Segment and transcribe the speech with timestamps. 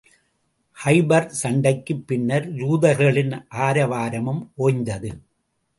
[0.77, 3.45] கைபர் சண்டைக்குப் பின்னர், யூதர்களின்
[3.57, 5.11] ஆரவாரமும் ஒய்ந்தது.